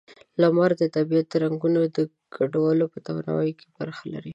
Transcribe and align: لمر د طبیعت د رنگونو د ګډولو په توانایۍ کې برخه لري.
لمر 0.41 0.71
د 0.81 0.83
طبیعت 0.95 1.25
د 1.29 1.33
رنگونو 1.43 1.81
د 1.95 1.99
ګډولو 2.35 2.85
په 2.93 2.99
توانایۍ 3.07 3.51
کې 3.59 3.67
برخه 3.77 4.03
لري. 4.13 4.29